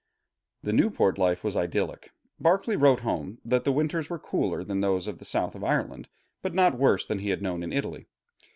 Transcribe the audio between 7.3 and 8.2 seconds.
known in Italy.